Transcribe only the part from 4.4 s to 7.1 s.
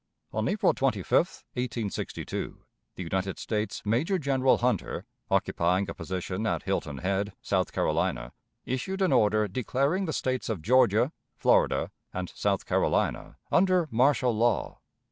Hunter, occupying a position at Hilton